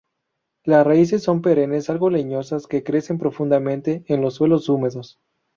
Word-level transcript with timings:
Las 0.63 0.83
raíces 0.83 1.21
son 1.21 1.43
perennes 1.43 1.91
algo 1.91 2.09
leñosas 2.09 2.65
que 2.65 2.83
crecen 2.83 3.19
profundamente 3.19 4.03
en 4.07 4.21
los 4.21 4.33
suelos 4.33 4.67
húmedos. 4.67 5.19